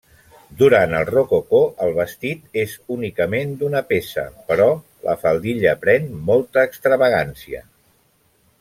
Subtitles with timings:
[0.59, 4.67] Durant el Rococó el vestit és únicament d'una peça, però
[5.11, 7.63] la faldilla pren molta extravagància.